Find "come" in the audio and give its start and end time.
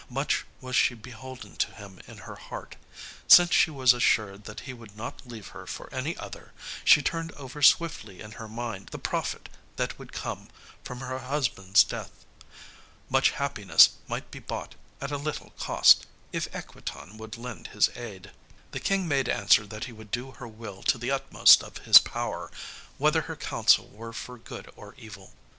10.11-10.47